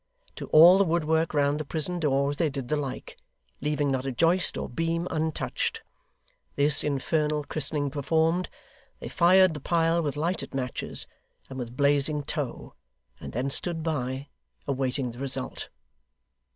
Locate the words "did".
2.49-2.69